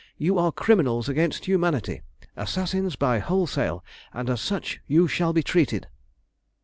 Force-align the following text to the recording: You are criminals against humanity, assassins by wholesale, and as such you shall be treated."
You 0.17 0.39
are 0.39 0.51
criminals 0.51 1.07
against 1.07 1.45
humanity, 1.45 2.01
assassins 2.35 2.95
by 2.95 3.19
wholesale, 3.19 3.85
and 4.11 4.31
as 4.31 4.41
such 4.41 4.81
you 4.87 5.07
shall 5.07 5.31
be 5.31 5.43
treated." 5.43 5.85